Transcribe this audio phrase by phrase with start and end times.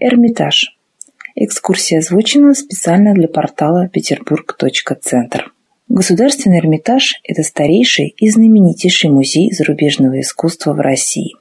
[0.00, 0.76] Эрмитаж.
[1.34, 5.52] Экскурсия озвучена специально для портала peterburg.центр.
[5.88, 11.34] Государственный Эрмитаж– это старейший и знаменитейший музей зарубежного искусства в России.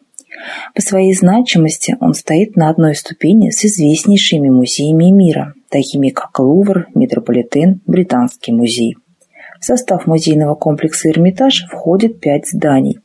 [0.75, 6.87] По своей значимости он стоит на одной ступени с известнейшими музеями мира, такими как Лувр,
[6.93, 8.97] Метрополитен, Британский музей.
[9.61, 12.97] В состав музейного комплекса «Эрмитаж» входит пять зданий,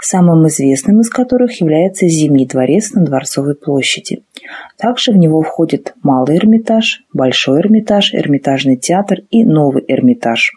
[0.00, 4.22] самым известным из которых является Зимний дворец на Дворцовой площади.
[4.78, 10.52] Также в него входит Малый Эрмитаж, Большой Эрмитаж, Эрмитажный театр и Новый Эрмитаж.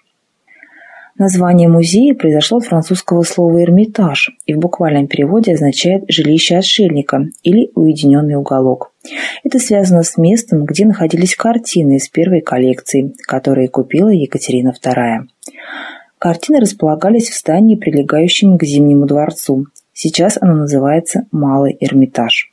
[1.22, 7.70] Название музея произошло от французского слова «эрмитаж» и в буквальном переводе означает «жилище отшельника» или
[7.76, 8.92] «уединенный уголок».
[9.44, 15.28] Это связано с местом, где находились картины из первой коллекции, которые купила Екатерина II.
[16.18, 19.68] Картины располагались в здании, прилегающем к Зимнему дворцу.
[19.94, 22.52] Сейчас оно называется «Малый Эрмитаж».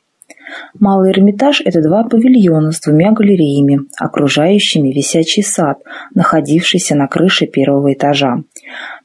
[0.79, 5.79] Малый Эрмитаж– это два павильона с двумя галереями, окружающими висячий сад,
[6.13, 8.43] находившийся на крыше первого этажа.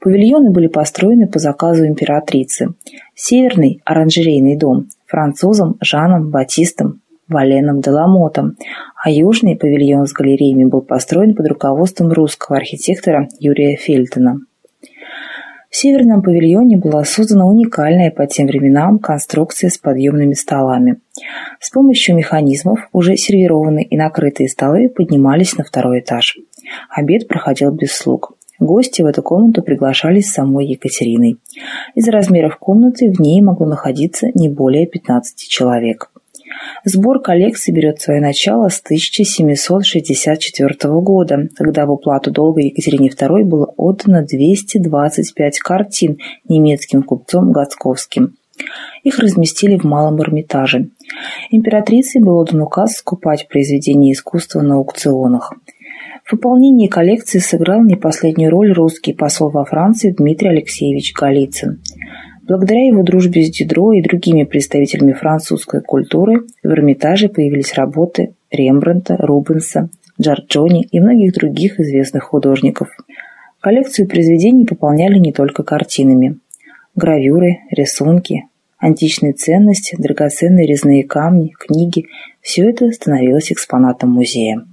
[0.04, 2.74] Павильоны были построены по заказу императрицы.
[3.14, 8.58] Северный– оранжерейный дом– французом Жаном Батистом Валеном Деламотом,
[9.02, 14.40] а южный павильон с галереями был построен под руководством русского архитектора Юрия Фельтона.
[15.70, 20.98] В северном павильоне была создана уникальная по тем временам конструкция с подъемными столами.
[21.60, 26.36] С помощью механизмов уже сервированные и накрытые столы поднимались на второй этаж.
[26.90, 28.33] Обед проходил без слуг.
[28.60, 31.38] Гости в эту комнату приглашались самой Екатериной.
[31.94, 36.10] Из размеров комнаты в ней могло находиться не более 15 человек.
[36.84, 43.72] Сбор коллекции берет свое начало с 1764 года, когда в уплату долга Екатерине II было
[43.76, 46.18] отдано 225 картин
[46.48, 48.36] немецким купцом Гацковским.
[49.02, 50.90] Их разместили в Малом Эрмитаже.
[51.50, 55.52] Императрицей был отдан указ скупать произведения искусства на аукционах.
[56.24, 61.82] В выполнении коллекции сыграл не последнюю роль русский посол во Франции Дмитрий Алексеевич Голицын.
[62.44, 69.18] Благодаря его дружбе с Дидро и другими представителями французской культуры в Эрмитаже появились работы Рембрандта,
[69.18, 72.88] Рубенса, Джорджони и многих других известных художников.
[73.60, 76.38] Коллекцию произведений пополняли не только картинами.
[76.96, 78.44] Гравюры, рисунки,
[78.78, 82.06] античные ценности, драгоценные резные камни, книги–
[82.40, 84.64] все это становилось экспонатом музея.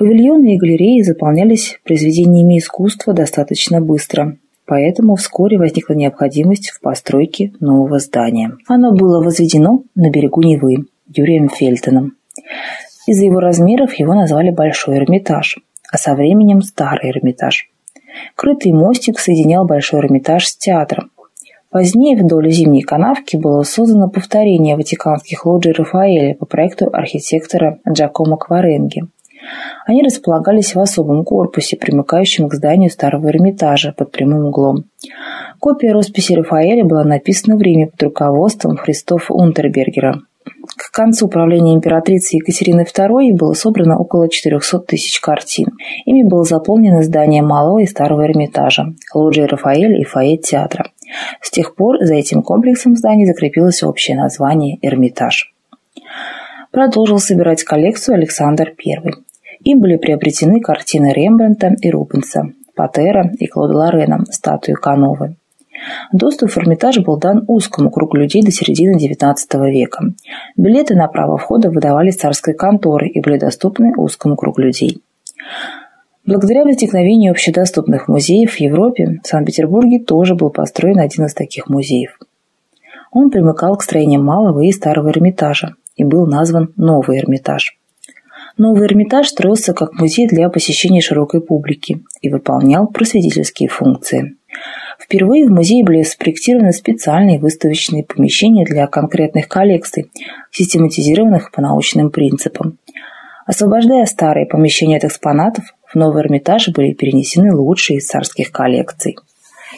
[0.00, 4.38] Павильоны и галереи заполнялись произведениями искусства достаточно быстро–
[4.70, 8.56] поэтому вскоре возникла необходимость в постройке нового здания.
[8.66, 12.12] Оно было возведено на берегу Невы Юрием Фельтоном.
[13.08, 15.58] Из-за его размеров его назвали Большой Эрмитаж,
[15.92, 17.68] а со временем Старый Эрмитаж.
[18.36, 21.10] Крытый мостик соединял Большой Эрмитаж с театром.
[21.68, 29.02] Позднее вдоль зимней канавки было создано повторение ватиканских лоджий Рафаэля по проекту архитектора Джакомо Кваренги–
[29.86, 34.84] они располагались в особом корпусе, примыкающем к зданию старого Эрмитажа под прямым углом.
[35.58, 40.20] Копия росписи Рафаэля была написана в Риме под руководством Христофа Унтербергера.
[40.76, 45.68] К концу правления императрицы Екатерины II было собрано около 400 тысяч картин.
[46.06, 50.86] Ими было заполнено здание Малого и Старого Эрмитажа, лоджии Рафаэля и фойе театра.
[51.42, 55.52] С тех пор за этим комплексом зданий закрепилось общее название «Эрмитаж».
[56.70, 59.12] Продолжил собирать коллекцию Александр I.
[59.64, 65.36] Им были приобретены картины Рембрандта и Рубенса, Патера и Клода Лорена, статуи Кановы.
[66.12, 69.34] Доступ в Эрмитаж был дан узкому кругу людей до середины XIX
[69.70, 70.04] века.
[70.56, 75.02] Билеты на право входа выдавались царской конторы и были доступны узкому кругу людей.
[76.26, 82.18] Благодаря возникновению общедоступных музеев в Европе в Санкт-Петербурге тоже был построен один из таких музеев.
[83.10, 87.79] Он примыкал к строениям Малого и Старого Эрмитажа и был назван Новый Эрмитаж.
[88.56, 94.36] Новый Эрмитаж строился как музей для посещения широкой публики и выполнял просветительские функции.
[94.98, 100.10] Впервые в музее были спроектированы специальные выставочные помещения для конкретных коллекций,
[100.50, 102.78] систематизированных по научным принципам.
[103.46, 109.16] Освобождая старые помещения от экспонатов, в новый Эрмитаж были перенесены лучшие из царских коллекций.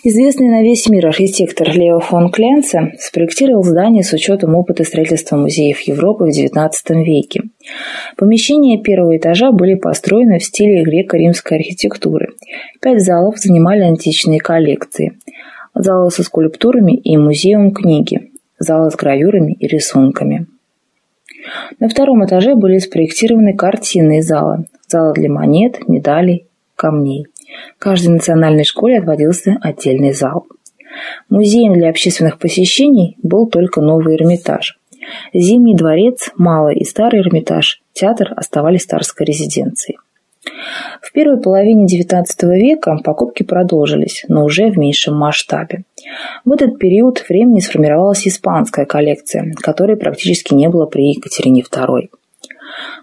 [0.05, 5.79] Известный на весь мир архитектор Лео фон Кленце спроектировал здание с учетом опыта строительства музеев
[5.83, 6.71] Европы в XIX
[7.05, 7.43] веке.
[8.17, 12.33] Помещения первого этажа были построены в стиле греко-римской архитектуры.
[12.81, 15.13] Пять залов занимали античные коллекции.
[15.73, 18.33] Залы со скульптурами и музеем книги.
[18.59, 20.47] Залы с гравюрами и рисунками.
[21.79, 24.65] На втором этаже были спроектированы картинные залы.
[24.89, 27.29] Залы для монет, медалей, камней.
[27.79, 30.47] Каждой национальной школе отводился отдельный зал.
[31.29, 34.79] Музеем для общественных посещений был только новый Эрмитаж.
[35.33, 39.99] Зимний дворец, Малый и Старый Эрмитаж, театр оставались царской резиденцией.
[41.01, 42.25] В первой половине XIX
[42.57, 45.85] века покупки продолжились, но уже в меньшем масштабе.
[46.45, 52.09] В этот период времени сформировалась испанская коллекция, которой практически не было при Екатерине II.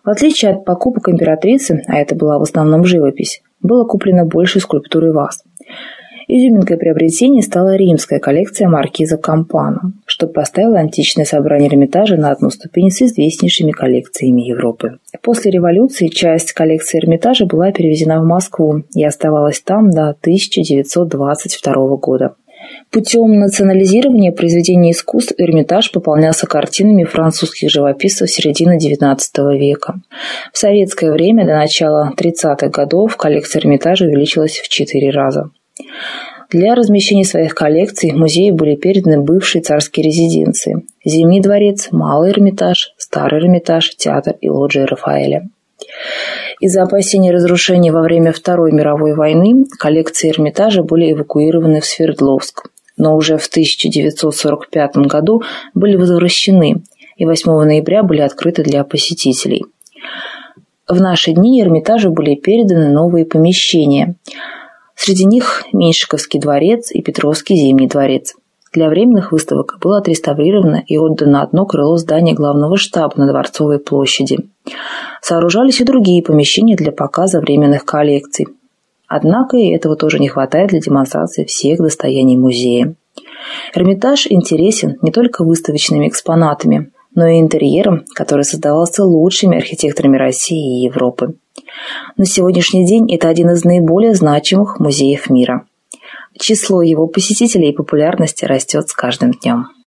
[0.04, 5.06] В отличие от покупок императрицы, а это была в основном живопись, было куплено больше скульптур
[5.06, 5.44] и ваз.
[6.32, 12.92] Изюминкой приобретения стала римская коллекция маркиза Кампана, что поставило античное собрание Эрмитажа на одну ступень
[12.92, 15.00] с известнейшими коллекциями Европы.
[15.24, 22.36] После революции часть коллекции Эрмитажа была перевезена в Москву и оставалась там до 1922 года.
[22.92, 29.18] Путем национализирования произведений искусств Эрмитаж пополнялся картинами французских живописцев середины XIX
[29.58, 30.02] века.
[30.52, 35.52] В советское время до начала 30-х годов коллекция Эрмитажа увеличилась в четыре раза.
[36.50, 43.40] Для размещения своих коллекций музеи были переданы бывшие царские резиденции– Зимний дворец, Малый Эрмитаж, Старый
[43.40, 45.48] Эрмитаж, театр и лоджия Рафаэля.
[46.60, 53.16] Из-за опасений разрушений во время Второй мировой войны коллекции Эрмитажа были эвакуированы в Свердловск, но
[53.16, 55.42] уже в 1945 году
[55.74, 56.84] были возвращены
[57.18, 59.66] и 8 ноября были открыты для посетителей.
[60.88, 64.16] В наши дни Эрмитажу были переданы новые помещения–
[65.02, 68.36] Среди них Меньшиковский дворец и Петровский зимний дворец.
[68.74, 74.50] Для временных выставок было отреставрировано и отдано одно крыло здания главного штаба на Дворцовой площади.
[75.22, 78.48] Сооружались и другие помещения для показа временных коллекций.
[79.08, 82.96] Однако и этого тоже не хватает для демонстрации всех достояний музея.
[83.74, 90.86] Эрмитаж интересен не только выставочными экспонатами, но и интерьером, который создавался лучшими архитекторами России и
[90.86, 91.36] Европы.
[92.18, 95.66] На сегодняшний день это один из наиболее значимых музеев мира.
[96.40, 99.68] Число его посетителей и популярности растет с каждым днем.